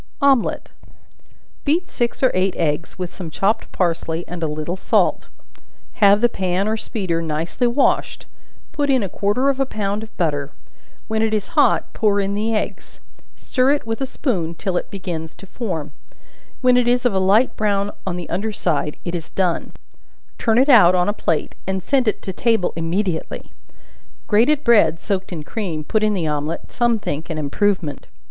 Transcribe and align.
Omelet. 0.19 0.71
Beat 1.63 1.87
six 1.87 2.23
or 2.23 2.31
eight 2.33 2.55
eggs, 2.57 2.97
with 2.97 3.13
some 3.13 3.29
chopped 3.29 3.71
parsley 3.71 4.27
and 4.27 4.41
a 4.41 4.47
little 4.47 4.75
salt; 4.75 5.27
have 6.01 6.21
the 6.21 6.27
pan 6.27 6.67
or 6.67 6.75
speeder 6.75 7.21
nicely 7.21 7.67
washed; 7.67 8.25
put 8.71 8.89
in 8.89 9.03
a 9.03 9.07
quarter 9.09 9.47
of 9.47 9.59
a 9.59 9.65
pound 9.67 10.01
of 10.01 10.17
butter, 10.17 10.53
when 11.07 11.21
it 11.21 11.35
is 11.35 11.49
hot, 11.49 11.93
pour 11.93 12.19
in 12.19 12.33
the 12.33 12.51
eggs; 12.55 12.99
stir 13.35 13.73
it 13.73 13.85
with 13.85 14.01
a 14.01 14.07
spoon 14.07 14.55
till 14.55 14.75
it 14.75 14.89
begins 14.89 15.35
to 15.35 15.45
form; 15.45 15.91
when 16.61 16.77
it 16.77 16.87
is 16.87 17.05
of 17.05 17.13
a 17.13 17.19
light 17.19 17.55
brown 17.55 17.91
on 18.07 18.15
the 18.15 18.27
under 18.27 18.51
side 18.51 18.97
it 19.05 19.13
is 19.13 19.29
done; 19.29 19.71
turn 20.39 20.57
it 20.57 20.67
out 20.67 20.95
on 20.95 21.09
a 21.09 21.13
plate, 21.13 21.53
and 21.67 21.83
send 21.83 22.07
to 22.07 22.33
table 22.33 22.73
immediately. 22.75 23.51
Grated 24.25 24.63
bread, 24.63 24.99
soaked 24.99 25.31
in 25.31 25.43
cream, 25.43 25.83
put 25.83 26.01
in 26.01 26.15
the 26.15 26.25
omelet, 26.25 26.71
some 26.71 26.97
think 26.97 27.29
an 27.29 27.37
improvement. 27.37 28.07